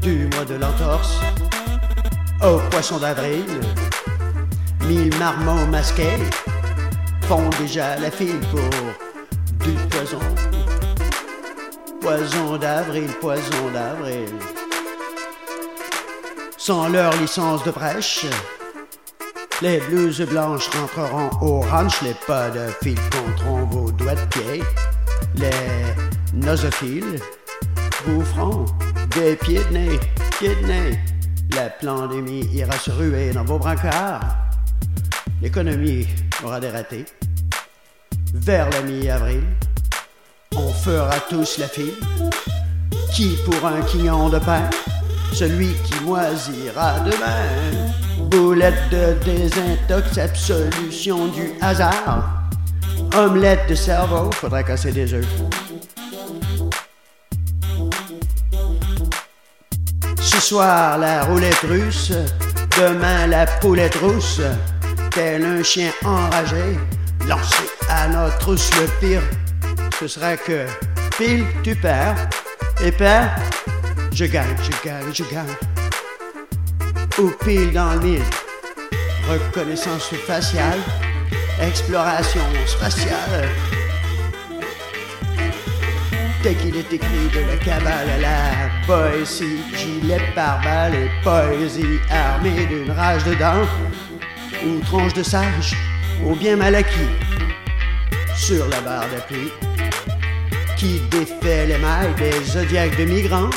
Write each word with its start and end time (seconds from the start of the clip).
du 0.00 0.28
mois 0.34 0.44
de 0.44 0.54
l'entorse 0.54 1.20
au 2.42 2.58
poisson 2.70 2.98
d'avril. 2.98 3.44
Mille 4.86 5.14
marmots 5.18 5.66
masqués 5.66 6.18
font 7.22 7.48
déjà 7.60 7.96
la 7.98 8.10
file 8.10 8.40
pour 8.50 8.70
du 9.64 9.72
poison. 9.88 10.18
Poison 12.00 12.56
d'avril, 12.56 13.08
poison 13.20 13.70
d'avril. 13.74 14.28
Sans 16.56 16.88
leur 16.88 17.14
licence 17.16 17.62
de 17.64 17.70
brèche, 17.70 18.26
les 19.62 19.78
blouses 19.80 20.22
blanches 20.22 20.68
rentreront 20.70 21.30
au 21.42 21.60
ranch, 21.60 22.00
les 22.02 22.14
pas 22.26 22.48
de 22.50 22.68
fil 22.82 22.98
compteront 23.10 23.64
vos 23.66 23.90
doigts 23.92 24.14
de 24.14 24.26
pied. 24.26 24.62
Les 25.36 25.50
nosophiles 26.32 27.20
boufferont 28.06 28.64
des 29.14 29.36
pieds 29.36 29.64
de 29.64 29.72
nez, 29.72 30.00
pieds 30.38 30.54
de 30.56 30.66
nez. 30.66 30.98
La 31.54 31.68
pandémie 31.70 32.46
ira 32.52 32.72
se 32.78 32.90
ruer 32.90 33.32
dans 33.32 33.44
vos 33.44 33.58
brancards. 33.58 34.36
L'économie 35.42 36.06
aura 36.44 36.60
des. 36.60 36.68
Vers 38.34 38.70
la 38.70 38.82
mi-avril, 38.82 39.42
on 40.56 40.72
fera 40.72 41.18
tous 41.28 41.58
la 41.58 41.66
file. 41.66 41.94
Qui 43.12 43.36
pour 43.44 43.66
un 43.66 43.80
quignon 43.82 44.28
de 44.28 44.38
pain? 44.38 44.70
Celui 45.32 45.72
qui 45.84 46.00
moisira 46.04 47.00
demain. 47.00 48.28
Boulette 48.30 48.90
de 48.90 49.14
désintox, 49.24 50.18
absolution 50.18 51.26
du 51.28 51.52
hasard. 51.60 52.48
Omelette 53.16 53.68
de 53.68 53.74
cerveau, 53.74 54.30
faudra 54.32 54.62
casser 54.62 54.92
des 54.92 55.12
œufs. 55.14 55.69
Ce 60.40 60.46
soir, 60.46 60.96
la 60.96 61.24
roulette 61.24 61.66
russe, 61.68 62.12
demain, 62.78 63.26
la 63.26 63.44
poulette 63.44 63.96
rousse, 63.96 64.40
tel 65.10 65.44
un 65.44 65.62
chien 65.62 65.92
enragé, 66.02 66.78
lancé 67.28 67.64
à 67.90 68.08
notre 68.08 68.38
trousse 68.38 68.70
le 68.80 68.86
pire. 69.00 69.20
Ce 69.98 70.08
sera 70.08 70.38
que 70.38 70.64
pile, 71.18 71.44
tu 71.62 71.76
perds, 71.76 72.16
et 72.82 72.90
perds, 72.90 73.36
je 74.14 74.24
gagne, 74.24 74.56
je 74.62 74.88
gagne, 74.88 75.12
je 75.12 75.24
gagne. 75.24 75.56
Ou 77.18 77.30
pile 77.44 77.70
dans 77.74 77.92
le 77.92 78.00
mille, 78.00 78.24
reconnaissance 79.28 80.08
faciale, 80.26 80.80
exploration 81.60 82.40
spatiale. 82.66 83.46
Dès 86.42 86.54
qu'il 86.54 86.74
est 86.74 86.90
écrit 86.90 87.28
de 87.34 87.40
la 87.50 87.56
cabale 87.58 88.08
à 88.08 88.18
la 88.18 88.86
poésie, 88.86 89.58
gilet 89.76 90.22
par 90.34 90.58
balle 90.62 90.94
et 90.94 91.10
poésie 91.22 92.00
armée 92.10 92.64
d'une 92.64 92.90
rage 92.90 93.24
de 93.24 93.34
dents, 93.34 93.68
ou 94.64 94.80
tronche 94.80 95.12
de 95.12 95.22
sage, 95.22 95.76
ou 96.24 96.34
bien 96.34 96.56
mal 96.56 96.74
acquis, 96.76 97.10
sur 98.34 98.66
la 98.68 98.80
barre 98.80 99.08
d'appui, 99.10 99.52
qui 100.78 101.00
défait 101.10 101.66
les 101.66 101.76
mailles 101.76 102.14
des 102.16 102.42
zodiaques 102.44 102.96
de 102.96 103.04
migrants, 103.04 103.50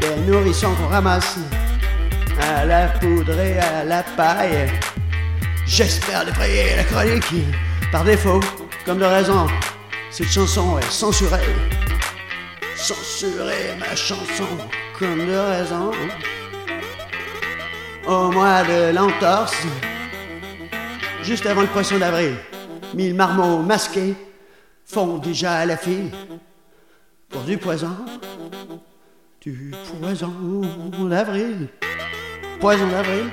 des 0.00 0.16
nourrissons 0.28 0.74
qu'on 0.74 0.88
ramasse 0.88 1.38
à 2.52 2.64
la 2.64 2.88
poudre 2.88 3.38
et 3.38 3.60
à 3.60 3.84
la 3.84 4.02
paille. 4.02 4.66
J'espère 5.66 6.24
défrayer 6.24 6.74
la 6.76 6.82
chronique 6.82 7.32
par 7.92 8.02
défaut, 8.02 8.40
comme 8.84 8.98
de 8.98 9.04
raison. 9.04 9.46
Cette 10.10 10.26
chanson 10.26 10.76
est 10.78 10.90
censurée. 10.90 11.54
Censurer 12.74 13.76
ma 13.78 13.94
chanson 13.94 14.48
comme 14.98 15.24
de 15.24 15.36
raison. 15.36 15.92
Au 18.08 18.32
mois 18.32 18.64
de 18.64 18.92
l'entorse, 18.92 19.56
juste 21.22 21.46
avant 21.46 21.60
le 21.60 21.68
poisson 21.68 21.98
d'avril, 21.98 22.34
mille 22.92 23.14
marmots 23.14 23.62
masqués 23.62 24.16
font 24.84 25.18
déjà 25.18 25.64
la 25.64 25.76
file 25.76 26.10
pour 27.28 27.42
du 27.42 27.56
poison. 27.56 27.96
Du 29.40 29.72
poison 30.00 30.32
d'avril. 31.08 31.68
Poison 32.58 32.88
d'avril. 32.88 33.30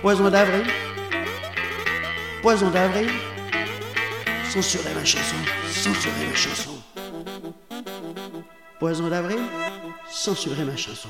Poison 0.00 0.30
d'avril. 0.30 0.64
Poison 2.40 2.70
d'avril. 2.70 3.10
Censurer 4.54 4.94
ma 4.94 5.04
chanson. 5.04 5.34
Censurer 5.68 6.26
ma 6.28 6.34
chanson. 6.36 6.80
Poison 8.78 9.08
d'avril. 9.08 9.40
Censurer 10.08 10.62
ma 10.62 10.76
chanson. 10.76 11.08